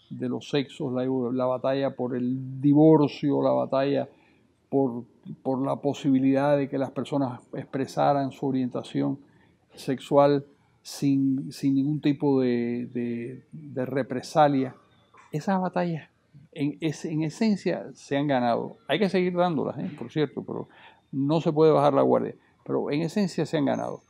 de 0.10 0.28
los 0.28 0.50
sexos, 0.50 0.92
la, 0.92 1.46
batalla 1.46 1.96
por 1.96 2.16
el 2.16 2.60
divorcio, 2.60 3.44
la 3.44 3.52
batalla 3.52 4.10
por, 4.68 5.04
por, 5.44 5.64
la 5.64 5.76
posibilidad 5.76 6.58
de 6.58 6.70
que 6.70 6.80
las 6.80 6.90
personas 6.90 7.40
expresaran 7.54 8.32
su 8.32 8.48
orientación 8.48 9.20
sexual 9.76 10.44
sin, 10.82 11.52
ningún 11.62 12.02
tipo 12.02 12.42
de, 12.42 13.44
represalia. 13.76 14.74
Esas 15.32 15.62
batallas 15.62 16.10
en, 16.52 16.80
en, 16.82 17.22
esencia 17.22 17.94
se 17.94 18.18
han 18.18 18.26
ganado. 18.26 18.78
Hay 18.88 18.98
que 18.98 19.08
seguir 19.08 19.36
dándolas, 19.36 19.78
¿eh? 19.78 19.92
por 20.00 20.12
cierto, 20.12 20.42
pero 20.42 20.68
no 21.12 21.42
se 21.42 21.54
puede 21.54 21.72
bajar 21.72 21.94
la 21.94 22.02
guardia. 22.02 22.34
Pero 22.70 22.92
en 22.92 23.02
esencia 23.02 23.48
se 23.48 23.58
han 23.58 23.66
ganado. 23.66 24.04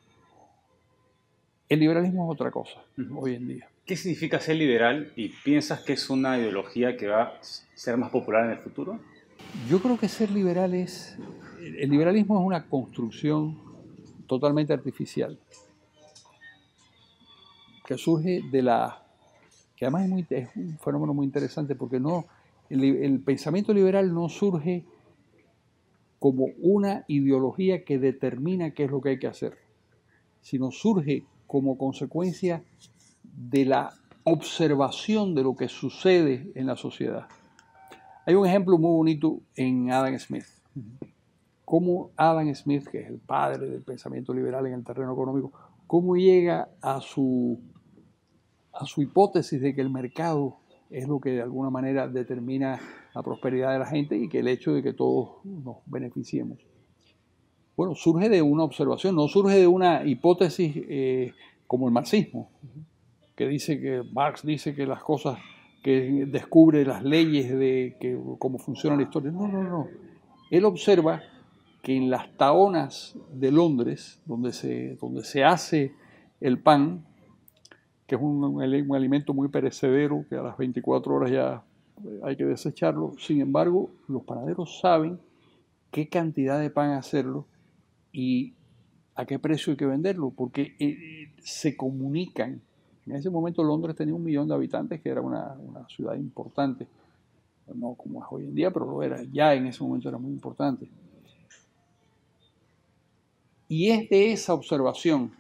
El 1.69 1.79
liberalismo 1.79 2.25
es 2.25 2.33
otra 2.33 2.51
cosa 2.51 2.81
hoy 3.15 3.35
en 3.35 3.47
día. 3.47 3.69
¿Qué 3.85 3.95
significa 3.95 4.37
ser 4.41 4.57
liberal 4.57 5.13
y 5.15 5.29
piensas 5.29 5.79
que 5.79 5.93
es 5.93 6.09
una 6.09 6.37
ideología 6.37 6.97
que 6.97 7.07
va 7.07 7.23
a 7.23 7.33
ser 7.41 7.95
más 7.95 8.09
popular 8.09 8.43
en 8.47 8.51
el 8.51 8.57
futuro? 8.57 8.99
Yo 9.69 9.81
creo 9.81 9.97
que 9.97 10.09
ser 10.09 10.29
liberal 10.29 10.73
es... 10.73 11.17
El 11.77 11.89
liberalismo 11.89 12.37
es 12.37 12.45
una 12.45 12.65
construcción 12.65 13.57
totalmente 14.27 14.73
artificial 14.73 15.39
que 17.87 17.97
surge 17.97 18.41
de 18.51 18.61
la, 18.61 19.01
que 19.77 19.85
además 19.85 20.03
es, 20.03 20.09
muy, 20.09 20.27
es 20.31 20.49
un 20.57 20.77
fenómeno 20.79 21.13
muy 21.13 21.25
interesante 21.25 21.75
porque 21.75 21.97
no, 22.01 22.25
el, 22.69 23.21
pensamiento 23.21 23.73
liberal 23.73 24.13
no 24.13 24.27
surge 24.27 24.83
como 26.19 26.47
una 26.61 27.05
ideología 27.07 27.83
que 27.85 27.97
determina 27.97 28.71
qué 28.71 28.83
es 28.83 28.91
lo 28.91 29.01
que 29.01 29.09
hay 29.09 29.19
que 29.19 29.27
hacer, 29.27 29.57
sino 30.41 30.71
surge 30.71 31.23
como 31.47 31.77
consecuencia 31.77 32.63
de 33.23 33.65
la 33.65 33.93
observación 34.23 35.33
de 35.33 35.43
lo 35.43 35.55
que 35.55 35.69
sucede 35.69 36.51
en 36.55 36.67
la 36.67 36.75
sociedad. 36.75 37.27
Hay 38.25 38.35
un 38.35 38.45
ejemplo 38.45 38.77
muy 38.77 38.91
bonito 38.91 39.39
en 39.55 39.91
Adam 39.91 40.17
Smith. 40.19 40.45
Cómo 41.65 42.11
Adam 42.15 42.53
Smith, 42.53 42.87
que 42.87 43.01
es 43.01 43.07
el 43.07 43.19
padre 43.19 43.67
del 43.67 43.81
pensamiento 43.81 44.33
liberal 44.33 44.67
en 44.67 44.73
el 44.73 44.83
terreno 44.83 45.13
económico, 45.13 45.51
cómo 45.87 46.15
llega 46.15 46.69
a 46.81 46.99
su 46.99 47.59
a 48.71 48.85
su 48.85 49.01
hipótesis 49.01 49.59
de 49.59 49.73
que 49.73 49.81
el 49.81 49.89
mercado 49.89 50.57
es 50.89 51.07
lo 51.07 51.19
que 51.19 51.31
de 51.31 51.41
alguna 51.41 51.69
manera 51.69 52.07
determina 52.07 52.79
la 53.13 53.21
prosperidad 53.23 53.73
de 53.73 53.79
la 53.79 53.85
gente 53.85 54.17
y 54.17 54.27
que 54.27 54.39
el 54.39 54.47
hecho 54.47 54.73
de 54.73 54.81
que 54.81 54.93
todos 54.93 55.43
nos 55.45 55.77
beneficiemos. 55.85 56.59
Bueno, 57.75 57.95
surge 57.95 58.27
de 58.27 58.41
una 58.41 58.63
observación, 58.63 59.15
no 59.15 59.27
surge 59.27 59.55
de 59.55 59.67
una 59.67 60.05
hipótesis 60.05 60.73
eh, 60.75 61.33
como 61.65 61.87
el 61.87 61.93
marxismo, 61.93 62.49
que 63.35 63.47
dice 63.47 63.79
que 63.79 64.03
Marx 64.11 64.45
dice 64.45 64.75
que 64.75 64.85
las 64.85 65.01
cosas, 65.01 65.39
que 65.81 66.25
descubre 66.27 66.83
las 66.85 67.03
leyes 67.03 67.57
de 67.57 67.95
que, 67.99 68.19
cómo 68.37 68.57
funciona 68.57 68.97
la 68.97 69.03
historia. 69.03 69.31
No, 69.31 69.47
no, 69.47 69.63
no. 69.63 69.87
Él 70.51 70.65
observa 70.65 71.21
que 71.81 71.95
en 71.95 72.09
las 72.09 72.35
taonas 72.35 73.17
de 73.31 73.51
Londres, 73.51 74.21
donde 74.25 74.51
se, 74.51 74.97
donde 74.99 75.23
se 75.23 75.43
hace 75.43 75.93
el 76.41 76.61
pan, 76.61 77.05
que 78.09 78.15
es 78.15 78.21
un, 78.21 78.59
alimento 78.63 79.35
muy 79.35 79.49
perecedero, 79.49 80.25
que 80.27 80.35
a 80.35 80.41
las 80.41 80.57
24 80.57 81.13
horas 81.13 81.31
ya 81.31 81.63
eh, 82.03 82.19
hay 82.23 82.35
que 82.35 82.43
desecharlo. 82.43 83.13
Sin 83.19 83.39
embargo, 83.39 83.91
los 84.07 84.23
panaderos 84.23 84.79
saben 84.79 85.19
qué 85.91 86.09
cantidad 86.09 86.59
de 86.59 86.71
pan 86.71 86.93
hacerlo 86.93 87.45
y 88.11 88.55
a 89.13 89.25
qué 89.27 89.37
precio 89.37 89.71
hay 89.71 89.77
que 89.77 89.85
venderlo, 89.85 90.31
porque 90.31 90.75
eh, 90.79 91.31
se 91.43 91.77
comunican. 91.77 92.59
En 93.05 93.15
ese 93.15 93.29
momento 93.29 93.63
Londres 93.63 93.95
tenía 93.95 94.15
un 94.15 94.23
millón 94.23 94.47
de 94.47 94.55
habitantes, 94.55 94.99
que 95.01 95.09
era 95.09 95.21
una, 95.21 95.55
una, 95.59 95.87
ciudad 95.87 96.15
importante, 96.15 96.87
no 97.75 97.93
como 97.93 98.23
es 98.23 98.27
hoy 98.31 98.45
en 98.45 98.55
día, 98.55 98.71
pero 98.71 98.89
lo 98.89 99.03
era, 99.03 99.21
ya 99.31 99.53
en 99.53 99.67
ese 99.67 99.83
momento 99.83 100.09
era 100.09 100.17
muy 100.17 100.31
importante. 100.31 100.89
Y 103.67 103.91
es 103.91 104.09
de 104.09 104.31
esa 104.31 104.55
observación 104.55 105.31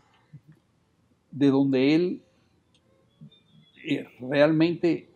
de 1.31 1.47
donde 1.47 1.95
él 1.95 2.21
eh, 3.89 4.07
realmente 4.19 5.09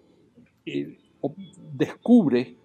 eh, 0.66 0.98
descubre 1.74 2.58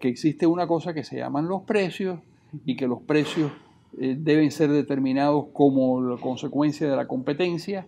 que 0.00 0.08
existe 0.08 0.46
una 0.46 0.66
cosa 0.66 0.94
que 0.94 1.04
se 1.04 1.18
llaman 1.18 1.48
los 1.48 1.62
precios 1.62 2.20
y 2.64 2.76
que 2.76 2.86
los 2.86 3.02
precios 3.02 3.52
eh, 3.98 4.16
deben 4.18 4.50
ser 4.50 4.70
determinados 4.70 5.48
como 5.52 6.00
la 6.00 6.16
consecuencia 6.16 6.88
de 6.88 6.96
la 6.96 7.06
competencia 7.06 7.86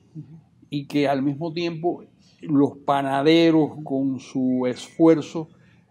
y 0.69 0.87
que 0.87 1.09
al 1.09 1.23
mismo 1.23 1.55
tiempo 1.55 2.05
los 2.43 2.77
panaderos 2.85 3.71
con 3.83 4.21
su 4.21 4.67
esfuerzo 4.67 5.49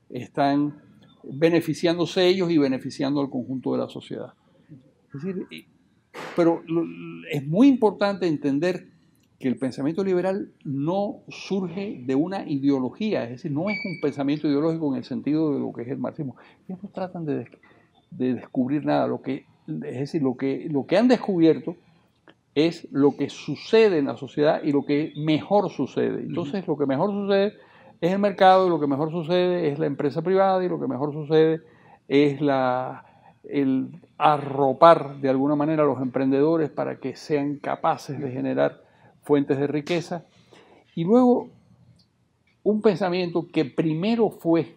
están 0.10 0.82
beneficiándose 1.24 2.28
ellos 2.28 2.52
y 2.52 2.60
beneficiando 2.60 3.22
al 3.22 3.30
conjunto 3.32 3.72
de 3.72 3.80
la 3.80 3.90
sociedad. 3.90 4.34
pero 6.36 6.62
es 7.32 7.48
muy 7.48 7.68
importante 7.68 8.28
entender 8.28 8.92
que 9.42 9.50
el 9.50 9.58
pensamiento 9.58 10.04
liberal 10.04 10.52
no 10.64 11.24
surge 11.28 12.02
de 12.06 12.16
una 12.16 12.48
ideología, 12.48 13.26
es 13.26 13.32
decir, 13.32 13.52
no 13.52 13.70
es 13.70 13.78
un 13.84 14.00
pensamiento 14.02 14.48
ideológico 14.48 14.92
en 14.92 15.00
el 15.00 15.04
sentido 15.04 15.54
de 15.54 15.60
lo 15.60 15.74
que 15.74 15.82
es 15.82 15.90
el 15.90 15.98
marxismo. 15.98 16.38
Ellos 16.68 16.82
no 16.82 16.90
tratan 16.90 17.26
de, 17.26 17.48
descubrir 18.12 18.86
nada, 18.86 19.08
lo 19.08 19.22
que, 19.22 19.46
es 19.68 20.00
decir, 20.00 20.22
lo 20.22 20.38
que, 20.38 20.68
lo 20.70 20.86
que 20.86 20.98
han 20.98 21.08
descubierto 21.08 21.76
es 22.56 22.88
lo 22.92 23.18
que 23.18 23.30
sucede 23.30 23.98
en 23.98 24.06
la 24.06 24.18
sociedad 24.18 24.62
y 24.64 24.72
lo 24.72 24.86
que 24.86 25.14
mejor 25.18 25.70
sucede. 25.70 26.22
Entonces, 26.22 26.68
lo 26.68 26.78
que 26.78 26.86
mejor 26.86 27.12
sucede 27.12 27.54
es 28.00 28.12
el 28.12 28.20
mercado, 28.20 28.68
y 28.68 28.70
lo 28.70 28.80
que 28.80 28.88
mejor 28.88 29.12
sucede 29.12 29.70
es 29.70 29.80
la 29.80 29.86
empresa 29.86 30.22
privada 30.22 30.64
y 30.64 30.70
lo 30.70 30.80
que 30.80 30.88
mejor 30.88 31.14
sucede 31.14 31.62
es 32.08 32.42
la, 32.42 33.06
el 33.44 33.90
arropar 34.18 35.18
de 35.18 35.30
alguna 35.30 35.56
manera 35.56 35.84
a 35.84 35.86
los 35.86 36.02
emprendedores 36.02 36.70
para 36.70 36.98
que 36.98 37.16
sean 37.16 37.58
capaces 37.58 38.20
de 38.20 38.32
generar 38.32 38.81
fuentes 39.24 39.58
de 39.58 39.68
riqueza, 39.68 40.26
y 40.96 41.04
luego 41.04 41.50
un 42.64 42.82
pensamiento 42.82 43.48
que 43.48 43.66
primero 43.66 44.30
fue 44.30 44.76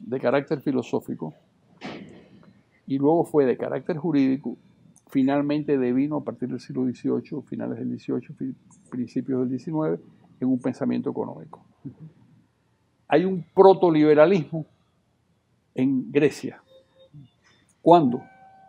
de 0.00 0.20
carácter 0.20 0.60
filosófico 0.60 1.34
y 2.86 2.98
luego 2.98 3.24
fue 3.24 3.44
de 3.44 3.56
carácter 3.56 3.98
jurídico, 3.98 4.56
finalmente 5.08 5.76
devino 5.76 6.16
a 6.16 6.24
partir 6.24 6.48
del 6.48 6.60
siglo 6.60 6.84
XVIII, 6.84 7.42
finales 7.42 7.78
del 7.78 7.98
XVIII, 7.98 8.54
principios 8.90 9.48
del 9.48 9.58
XIX, 9.58 10.00
en 10.40 10.48
un 10.48 10.58
pensamiento 10.58 11.10
económico. 11.10 11.62
Hay 13.08 13.24
un 13.24 13.44
protoliberalismo 13.54 14.64
en 15.74 16.10
Grecia. 16.10 16.62
¿Cuándo? 17.82 18.22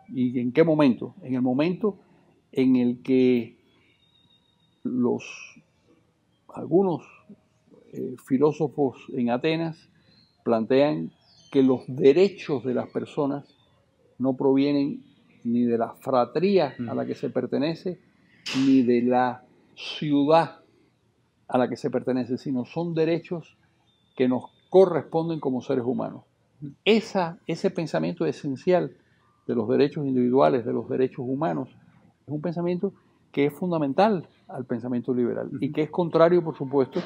¿Y 0.08 0.38
en 0.38 0.52
qué 0.52 0.64
momento? 0.64 1.14
En 1.22 1.34
el 1.34 1.42
momento 1.42 1.98
en 2.52 2.76
el 2.76 3.02
que 3.02 3.59
los, 4.82 5.24
algunos 6.48 7.02
eh, 7.92 8.16
filósofos 8.26 8.96
en 9.14 9.30
Atenas 9.30 9.88
plantean 10.44 11.12
que 11.50 11.62
los 11.62 11.82
derechos 11.86 12.64
de 12.64 12.74
las 12.74 12.88
personas 12.90 13.56
no 14.18 14.36
provienen 14.36 15.02
ni 15.44 15.62
de 15.62 15.78
la 15.78 15.94
fratría 15.94 16.74
a 16.88 16.94
la 16.94 17.06
que 17.06 17.14
se 17.14 17.30
pertenece, 17.30 17.98
ni 18.64 18.82
de 18.82 19.02
la 19.02 19.44
ciudad 19.74 20.60
a 21.48 21.58
la 21.58 21.68
que 21.68 21.76
se 21.76 21.90
pertenece, 21.90 22.38
sino 22.38 22.64
son 22.64 22.94
derechos 22.94 23.56
que 24.16 24.28
nos 24.28 24.44
corresponden 24.68 25.40
como 25.40 25.62
seres 25.62 25.84
humanos. 25.84 26.24
Ese 26.84 27.70
pensamiento 27.70 28.26
esencial 28.26 28.96
de 29.46 29.54
los 29.54 29.68
derechos 29.68 30.06
individuales, 30.06 30.64
de 30.64 30.72
los 30.72 30.88
derechos 30.88 31.24
humanos, 31.26 31.70
es 32.26 32.28
un 32.28 32.40
pensamiento 32.40 32.92
que 33.32 33.46
es 33.46 33.52
fundamental 33.52 34.28
al 34.52 34.64
pensamiento 34.64 35.14
liberal 35.14 35.50
y 35.60 35.72
que 35.72 35.82
es 35.82 35.90
contrario, 35.90 36.42
por 36.42 36.56
supuesto, 36.56 37.00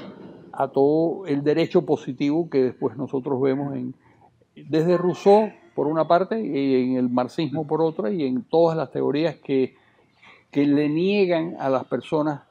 a 0.52 0.68
todo 0.68 1.26
el 1.26 1.42
derecho 1.42 1.84
positivo 1.84 2.48
que 2.48 2.62
después 2.62 2.96
nosotros 2.96 3.40
vemos 3.40 3.74
en, 3.74 3.94
desde 4.54 4.96
Rousseau 4.96 5.52
por 5.74 5.86
una 5.86 6.06
parte 6.06 6.40
y 6.40 6.84
en 6.84 6.96
el 6.96 7.08
marxismo 7.08 7.66
por 7.66 7.82
otra 7.82 8.10
y 8.10 8.24
en 8.24 8.42
todas 8.44 8.76
las 8.76 8.90
teorías 8.92 9.36
que, 9.36 9.74
que 10.50 10.66
le 10.66 10.88
niegan 10.88 11.56
a 11.58 11.68
las 11.68 11.84
personas 11.84 12.42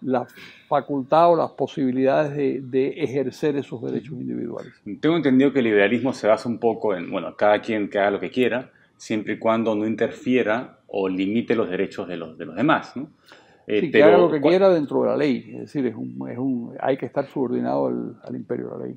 la 0.00 0.28
facultad 0.68 1.32
o 1.32 1.36
las 1.36 1.50
posibilidades 1.50 2.36
de, 2.36 2.60
de, 2.60 3.02
ejercer 3.02 3.56
esos 3.56 3.82
derechos 3.82 4.12
individuales. 4.12 4.72
Tengo 5.00 5.16
entendido 5.16 5.52
que 5.52 5.58
el 5.58 5.64
liberalismo 5.64 6.12
se 6.12 6.28
basa 6.28 6.48
un 6.48 6.58
poco 6.58 6.94
en, 6.94 7.10
bueno, 7.10 7.34
cada 7.34 7.60
quien 7.60 7.90
que 7.90 7.98
haga 7.98 8.12
lo 8.12 8.20
que 8.20 8.30
quiera, 8.30 8.70
siempre 8.96 9.34
y 9.34 9.38
cuando 9.38 9.74
no 9.74 9.86
interfiera 9.88 10.78
o 10.86 11.08
limite 11.08 11.56
los 11.56 11.68
derechos 11.68 12.06
de 12.06 12.16
los, 12.16 12.38
de 12.38 12.46
los 12.46 12.54
demás. 12.54 12.96
¿no? 12.96 13.08
Eh, 13.68 13.82
sí, 13.82 13.90
que 13.90 14.02
haga 14.02 14.16
lo 14.16 14.30
que 14.30 14.40
quiera 14.40 14.70
dentro 14.70 15.02
de 15.02 15.08
la 15.08 15.16
ley, 15.16 15.50
es 15.52 15.60
decir, 15.60 15.86
es 15.86 15.94
un, 15.94 16.26
es 16.30 16.38
un, 16.38 16.74
hay 16.80 16.96
que 16.96 17.04
estar 17.04 17.26
subordinado 17.26 17.88
al, 17.88 18.16
al 18.24 18.34
imperio 18.34 18.70
de 18.70 18.78
la 18.78 18.84
ley. 18.86 18.96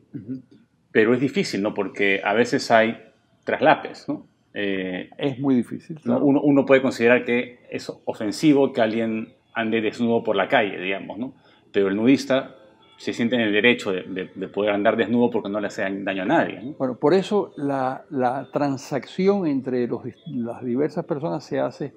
Pero 0.91 1.13
es 1.13 1.19
difícil, 1.19 1.61
¿no? 1.61 1.73
Porque 1.73 2.21
a 2.23 2.33
veces 2.33 2.71
hay 2.71 2.97
traslapes, 3.43 4.07
¿no? 4.07 4.25
Eh, 4.53 5.09
es 5.17 5.39
muy 5.39 5.55
difícil. 5.55 5.99
Claro. 5.99 6.23
Uno, 6.23 6.41
uno, 6.41 6.65
puede 6.65 6.81
considerar 6.81 7.25
que 7.25 7.59
es 7.69 7.91
ofensivo 8.05 8.71
que 8.71 8.81
alguien 8.81 9.33
ande 9.53 9.81
desnudo 9.81 10.23
por 10.23 10.37
la 10.37 10.47
calle, 10.47 10.79
digamos, 10.79 11.17
¿no? 11.17 11.33
Pero 11.73 11.89
el 11.89 11.97
nudista 11.97 12.55
se 12.95 13.13
siente 13.13 13.35
en 13.35 13.41
el 13.41 13.51
derecho 13.51 13.91
de, 13.91 14.03
de, 14.03 14.29
de 14.33 14.47
poder 14.47 14.73
andar 14.73 14.95
desnudo 14.95 15.31
porque 15.31 15.49
no 15.49 15.59
le 15.59 15.67
hace 15.67 15.81
daño 15.81 16.23
a 16.23 16.25
nadie. 16.25 16.61
¿no? 16.61 16.73
Bueno, 16.77 16.95
por 16.95 17.13
eso 17.13 17.51
la, 17.57 18.05
la 18.09 18.47
transacción 18.53 19.47
entre 19.47 19.87
los, 19.87 20.03
las 20.27 20.63
diversas 20.63 21.03
personas 21.05 21.43
se 21.43 21.59
hace 21.59 21.93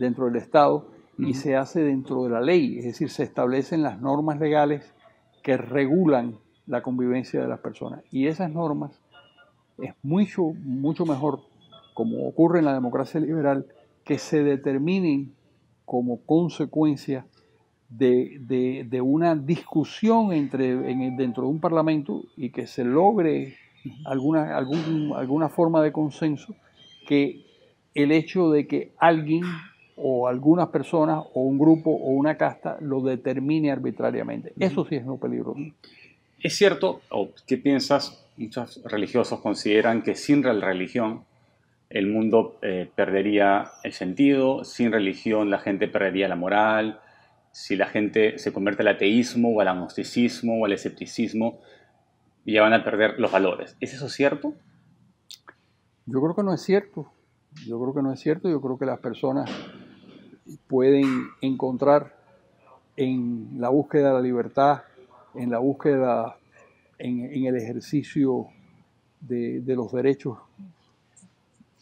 dentro 0.00 0.26
del 0.26 0.36
Estado 0.36 0.88
uh 1.20 1.24
-huh. 1.24 1.28
y 1.30 1.34
se 1.34 1.56
hace 1.56 1.82
dentro 1.82 2.24
de 2.24 2.30
la 2.30 2.40
ley, 2.40 2.78
es 2.78 2.84
decir, 2.84 3.10
se 3.10 3.22
establecen 3.22 3.82
las 3.82 4.00
normas 4.00 4.38
legales 4.38 4.94
que 5.42 5.56
regulan 5.56 6.36
la 6.66 6.82
convivencia 6.82 7.40
de 7.40 7.48
las 7.48 7.60
personas. 7.60 8.02
Y 8.10 8.26
esas 8.26 8.50
normas 8.50 9.00
es 9.78 9.94
mucho, 10.02 10.52
mucho 10.64 11.06
mejor, 11.06 11.40
como 11.94 12.26
ocurre 12.28 12.60
en 12.60 12.66
la 12.66 12.74
democracia 12.74 13.20
liberal, 13.20 13.66
que 14.04 14.18
se 14.18 14.42
determinen 14.42 15.34
como 15.84 16.20
consecuencia 16.24 17.26
de, 17.88 18.38
de, 18.40 18.86
de 18.88 19.00
una 19.00 19.34
discusión 19.34 20.32
entre, 20.32 20.90
en, 20.90 21.16
dentro 21.16 21.44
de 21.44 21.48
un 21.50 21.60
parlamento 21.60 22.22
y 22.36 22.50
que 22.50 22.66
se 22.66 22.84
logre 22.84 23.56
alguna, 24.04 24.56
algún, 24.56 25.12
alguna 25.16 25.48
forma 25.48 25.82
de 25.82 25.90
consenso 25.90 26.54
que 27.06 27.44
el 27.94 28.12
hecho 28.12 28.50
de 28.50 28.66
que 28.66 28.92
alguien 28.98 29.42
o 30.02 30.28
algunas 30.28 30.68
personas 30.68 31.24
o 31.34 31.42
un 31.42 31.58
grupo 31.58 31.90
o 31.90 32.10
una 32.10 32.36
casta 32.36 32.78
lo 32.80 33.00
determine 33.00 33.70
arbitrariamente. 33.70 34.52
Eso 34.58 34.84
sí 34.84 34.96
es 34.96 35.04
lo 35.04 35.18
peligroso. 35.18 35.60
Es 36.42 36.56
cierto, 36.56 37.00
o 37.10 37.30
¿qué 37.46 37.58
piensas? 37.58 38.24
Muchos 38.36 38.82
religiosos 38.84 39.40
consideran 39.40 40.02
que 40.02 40.14
sin 40.14 40.42
la 40.42 40.52
religión 40.54 41.24
el 41.90 42.06
mundo 42.06 42.56
eh, 42.62 42.88
perdería 42.94 43.72
el 43.82 43.92
sentido, 43.92 44.64
sin 44.64 44.92
religión 44.92 45.50
la 45.50 45.58
gente 45.58 45.88
perdería 45.88 46.28
la 46.28 46.36
moral, 46.36 47.00
si 47.52 47.76
la 47.76 47.86
gente 47.86 48.38
se 48.38 48.52
convierte 48.52 48.82
al 48.82 48.88
ateísmo 48.88 49.50
o 49.50 49.60
al 49.60 49.68
agnosticismo 49.68 50.60
o 50.60 50.66
al 50.66 50.72
escepticismo, 50.72 51.58
ya 52.46 52.62
van 52.62 52.72
a 52.72 52.84
perder 52.84 53.18
los 53.18 53.30
valores. 53.30 53.76
¿Es 53.80 53.92
eso 53.92 54.08
cierto? 54.08 54.54
Yo 56.06 56.20
creo 56.20 56.34
que 56.34 56.42
no 56.42 56.54
es 56.54 56.62
cierto. 56.62 57.12
Yo 57.66 57.80
creo 57.80 57.94
que 57.94 58.02
no 58.02 58.12
es 58.12 58.20
cierto. 58.20 58.48
Yo 58.48 58.60
creo 58.60 58.78
que 58.78 58.86
las 58.86 59.00
personas 59.00 59.50
pueden 60.66 61.28
encontrar 61.40 62.16
en 62.96 63.56
la 63.58 63.68
búsqueda 63.68 64.08
de 64.08 64.14
la 64.14 64.20
libertad, 64.20 64.82
en 65.34 65.50
la 65.50 65.58
búsqueda, 65.58 66.36
en, 66.98 67.46
el 67.46 67.56
ejercicio 67.56 68.48
de, 69.20 69.60
de, 69.60 69.76
los 69.76 69.92
derechos 69.92 70.38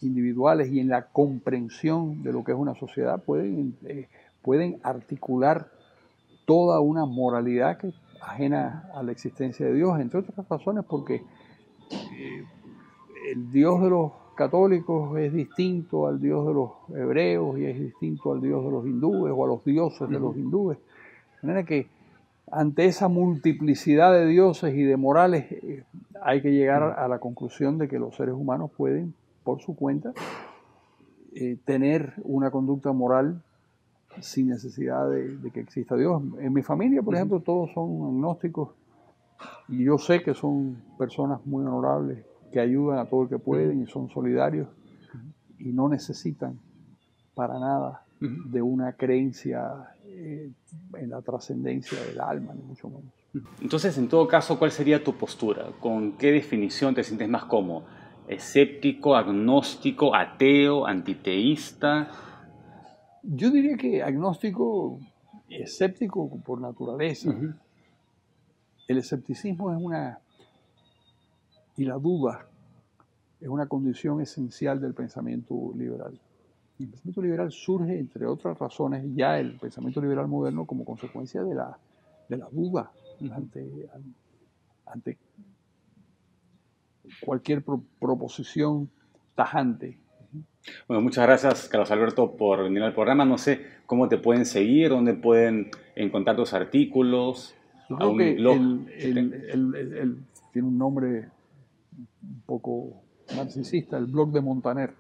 individuales 0.01 0.71
y 0.71 0.81
en 0.81 0.89
la 0.89 1.07
comprensión 1.07 2.23
de 2.23 2.33
lo 2.33 2.45
que 2.45 2.53
es 2.53 2.59
una 2.59 2.75
sociedad, 2.75 3.23
pueden, 3.23 3.77
eh, 3.85 4.09
pueden 4.43 4.79
articular 4.83 5.71
toda 6.45 6.81
una 6.81 7.05
moralidad 7.05 7.79
que 7.79 7.93
ajena 8.21 8.91
a 8.95 9.03
la 9.03 9.13
existencia 9.13 9.67
de 9.67 9.75
Dios, 9.75 9.99
entre 10.01 10.21
otras 10.21 10.49
razones 10.49 10.85
porque 10.89 11.23
eh, 11.91 12.45
el 13.33 13.51
Dios 13.51 13.83
de 13.83 13.91
los 13.91 14.13
católicos 14.39 15.19
es 15.19 15.33
distinto 15.33 16.07
al 16.07 16.21
Dios 16.21 16.47
de 16.47 16.55
los 16.55 16.71
hebreos 16.95 17.59
y 17.59 17.67
es 17.67 17.81
distinto 17.81 18.33
al 18.33 18.41
Dios 18.41 18.65
de 18.65 18.71
los 18.71 18.87
hindúes 18.87 19.35
o 19.37 19.45
a 19.45 19.49
los 19.49 19.65
dioses 19.65 20.09
de 20.09 20.21
los 20.21 20.37
hindúes. 20.37 20.79
De 21.43 21.49
manera 21.49 21.67
que 21.67 21.89
ante 22.53 22.85
esa 22.87 23.09
multiplicidad 23.09 24.13
de 24.13 24.27
dioses 24.27 24.77
y 24.77 24.85
de 24.85 24.97
morales 24.97 25.51
eh, 25.51 25.83
hay 26.23 26.41
que 26.41 26.53
llegar 26.53 26.85
a 26.85 27.09
la 27.09 27.19
conclusión 27.19 27.79
de 27.79 27.89
que 27.89 27.99
los 27.99 28.15
seres 28.15 28.35
humanos 28.35 28.71
pueden, 28.77 29.13
por 29.43 29.61
su 29.61 29.75
cuenta, 29.75 30.13
eh, 31.35 31.57
tener 31.65 32.15
una 32.23 32.53
conducta 32.53 32.93
moral 32.93 33.43
sin 34.21 34.51
necesidad 34.51 35.11
de, 35.11 35.37
de, 35.37 35.51
que 35.51 35.61
exista 35.61 35.97
Dios. 35.97 36.23
En 36.39 36.53
mi 36.53 36.63
familia, 36.63 37.03
por 37.03 37.17
ejemplo, 37.17 37.41
todos 37.41 37.73
son 37.73 38.07
agnósticos 38.07 38.71
y 39.69 39.83
yo 39.83 39.99
sé 39.99 40.23
que 40.23 40.35
son 40.35 40.81
personas 40.97 41.45
muy 41.45 41.65
honorables 41.65 42.25
que 42.51 42.61
ayudan 42.61 42.99
a 42.99 43.07
todo 43.07 43.25
el 43.25 43.29
que 43.29 43.39
pueden 43.39 43.83
y 43.83 43.87
son 43.87 44.09
solidarios 44.11 44.69
y 45.59 45.73
no 45.73 45.89
necesitan 45.89 46.59
para 47.35 47.59
nada 47.59 48.05
de 48.21 48.63
una 48.63 48.93
creencia 48.95 49.95
eh, 50.05 50.51
en 50.95 51.11
la 51.11 51.23
trascendencia 51.23 52.03
del 52.03 52.21
alma, 52.21 52.53
ni 52.55 52.63
mucho 52.63 52.89
menos. 52.89 53.13
Entonces, 53.61 53.97
en 53.99 54.09
todo 54.09 54.27
caso, 54.27 54.59
¿cuál 54.59 54.73
sería 54.73 55.03
tu 55.05 55.15
postura? 55.15 55.67
¿Con 55.79 56.17
qué 56.17 56.33
definición 56.33 56.95
te 56.95 57.05
sientes 57.05 57.29
más 57.29 57.45
cómodo? 57.45 57.85
¿Escéptico, 58.27 59.15
agnóstico, 59.15 60.15
ateo, 60.15 60.87
antiteísta? 60.87 62.11
Yo 63.23 63.51
diría 63.51 63.77
que 63.77 64.03
agnóstico, 64.03 64.99
escéptico 65.49 66.29
por 66.45 66.61
naturaleza. 66.61 67.31
Uh 67.31 67.35
-huh. 67.35 67.59
El 68.89 68.99
escepticismo 68.99 69.73
es 69.73 69.81
una 69.81 70.19
y 71.79 71.85
la 71.85 71.95
duda 71.95 72.45
es 73.41 73.49
una 73.49 73.67
condición 73.67 74.21
esencial 74.21 74.81
del 74.81 74.95
pensamiento 74.95 75.73
liberal. 75.77 76.21
El 76.81 76.89
pensamiento 76.89 77.23
liberal 77.23 77.53
surge, 77.53 77.99
entre 77.99 78.27
otras 78.27 78.59
razones, 78.59 79.05
ya 79.15 79.39
el 79.39 79.57
pensamiento 79.59 80.01
liberal 80.01 80.27
moderno 80.27 80.67
como 80.67 80.85
consecuencia 80.85 81.43
de 81.43 81.55
la, 81.55 81.79
de 82.29 82.37
la 82.37 82.49
duda 82.51 82.91
ante, 83.31 83.89
ante 84.87 85.19
cualquier 87.25 87.63
pro, 87.63 87.81
proposición 88.01 88.91
tajante. 89.37 89.99
Bueno, 90.89 91.01
muchas 91.01 91.27
gracias, 91.27 91.69
Carlos 91.69 91.93
Alberto, 91.93 92.37
por 92.37 92.65
venir 92.65 92.83
al 92.83 92.93
programa. 92.93 93.25
No 93.25 93.39
sé 93.39 93.65
cómo 93.87 94.09
te 94.09 94.19
pueden 94.19 94.47
seguir, 94.47 94.91
dónde 94.91 95.15
pueden 95.15 95.71
encontrar 95.95 96.35
tus 96.35 96.53
artículos. 96.55 97.55
Yo 97.89 97.97
creo 97.97 98.17
que 98.17 98.33
el, 98.33 98.89
el, 98.99 99.75
el, 99.75 100.19
tiene 100.53 100.69
un 100.69 100.77
nombre 100.77 101.29
un 102.23 102.43
poco 102.47 103.03
narcisista, 103.35 103.97
el 103.97 104.07
blog 104.07 104.33
de 104.33 104.41
Montaner. 104.41 104.95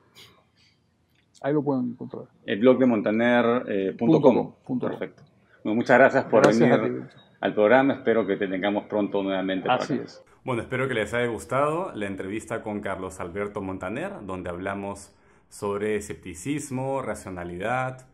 Ahí 1.40 1.52
lo 1.52 1.62
pueden 1.62 1.90
encontrar. 1.90 2.24
El 2.44 2.61
blog 2.61 2.78
de 2.78 2.87
montaner.com. 2.87 3.68
Eh, 3.68 4.81
Perfecto. 4.81 5.22
Bueno, 5.62 5.76
muchas 5.76 5.98
gracias 5.98 6.24
por 6.24 6.42
gracias 6.42 6.81
venir 6.81 7.04
al 7.40 7.54
programa. 7.54 7.94
Espero 7.94 8.26
que 8.26 8.37
te 8.37 8.48
tengamos 8.48 8.85
pronto 8.85 9.22
nuevamente. 9.22 9.68
Así 9.70 9.94
es. 9.94 10.24
Bueno, 10.44 10.62
espero 10.62 10.88
que 10.88 10.94
les 10.94 11.12
haya 11.14 11.26
gustado 11.26 11.92
la 11.94 12.07
entrevista 12.07 12.62
con 12.62 12.81
Carlos 12.81 13.20
Alberto 13.20 13.61
Montaner, 13.61 14.12
donde 14.24 14.50
hablamos 14.50 15.14
sobre 15.48 15.96
escepticismo, 15.96 17.02
racionalidad 17.02 18.09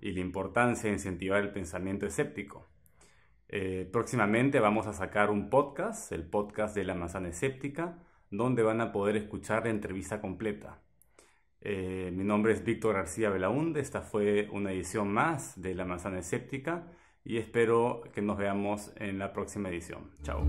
y 0.00 0.12
la 0.12 0.20
importancia 0.20 0.88
de 0.88 0.94
incentivar 0.94 1.40
el 1.40 1.50
pensamiento 1.50 2.06
escéptico. 2.06 2.66
Eh, 3.48 3.88
próximamente 3.90 4.60
vamos 4.60 4.86
a 4.86 4.92
sacar 4.92 5.30
un 5.30 5.50
podcast, 5.50 6.12
el 6.12 6.22
podcast 6.22 6.74
de 6.76 6.84
la 6.84 6.94
manzana 6.94 7.28
escéptica, 7.28 7.98
donde 8.30 8.62
van 8.62 8.80
a 8.80 8.92
poder 8.92 9.16
escuchar 9.16 9.64
la 9.64 9.70
entrevista 9.70 10.20
completa. 10.20 10.80
Eh, 11.60 12.10
mi 12.14 12.24
nombre 12.24 12.52
es 12.52 12.64
Víctor 12.64 12.94
García 12.94 13.28
Belaunde, 13.28 13.80
esta 13.80 14.00
fue 14.00 14.48
una 14.50 14.72
edición 14.72 15.12
más 15.12 15.60
de 15.60 15.74
La 15.74 15.84
Manzana 15.84 16.18
Escéptica 16.20 16.86
y 17.22 17.36
espero 17.36 18.02
que 18.14 18.22
nos 18.22 18.38
veamos 18.38 18.92
en 18.96 19.18
la 19.18 19.32
próxima 19.32 19.68
edición. 19.68 20.10
Chao. 20.22 20.46